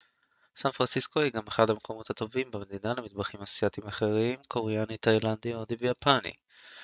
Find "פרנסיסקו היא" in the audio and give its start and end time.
0.71-1.31